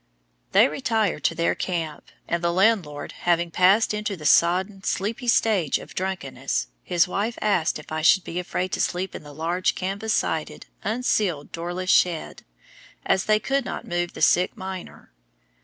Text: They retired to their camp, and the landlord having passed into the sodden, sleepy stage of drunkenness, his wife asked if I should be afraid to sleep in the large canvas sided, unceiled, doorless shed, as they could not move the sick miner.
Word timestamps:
They 0.51 0.67
retired 0.67 1.23
to 1.25 1.35
their 1.35 1.53
camp, 1.53 2.05
and 2.27 2.43
the 2.43 2.51
landlord 2.51 3.11
having 3.11 3.51
passed 3.51 3.93
into 3.93 4.17
the 4.17 4.25
sodden, 4.25 4.81
sleepy 4.83 5.27
stage 5.27 5.77
of 5.77 5.93
drunkenness, 5.93 6.69
his 6.81 7.07
wife 7.07 7.37
asked 7.39 7.77
if 7.77 7.91
I 7.91 8.01
should 8.01 8.23
be 8.23 8.39
afraid 8.39 8.71
to 8.71 8.81
sleep 8.81 9.13
in 9.13 9.21
the 9.21 9.31
large 9.31 9.75
canvas 9.75 10.15
sided, 10.15 10.65
unceiled, 10.83 11.51
doorless 11.51 11.91
shed, 11.91 12.43
as 13.05 13.25
they 13.25 13.39
could 13.39 13.63
not 13.63 13.85
move 13.87 14.13
the 14.13 14.23
sick 14.23 14.57
miner. 14.57 15.11